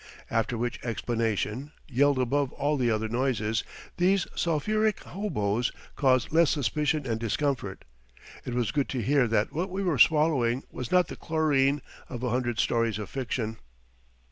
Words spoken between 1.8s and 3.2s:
yelled above all the other